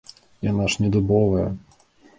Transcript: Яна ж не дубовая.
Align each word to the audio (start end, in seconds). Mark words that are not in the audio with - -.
Яна 0.47 0.65
ж 0.75 0.87
не 0.87 0.91
дубовая. 0.97 1.47